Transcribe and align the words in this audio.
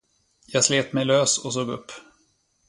Jag 0.47 0.63
slet 0.63 0.93
mig 0.93 1.05
lös 1.05 1.45
och 1.45 1.53
såg 1.53 1.69
upp. 1.69 1.91